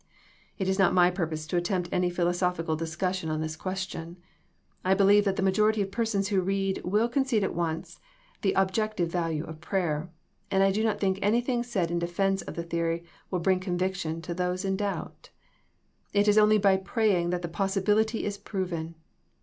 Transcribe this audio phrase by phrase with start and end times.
[0.57, 4.17] It is not my purpose to attempt any philosophical discussion on this question.
[4.83, 7.99] I believe that the majority of persons who read will concede at once
[8.41, 10.09] the objective value of prayer,
[10.49, 14.23] and I do not think anything said in defense of the theory will bring conviction
[14.23, 15.29] to those in doubt.
[16.13, 18.95] It is only by praying that the possibility is proven.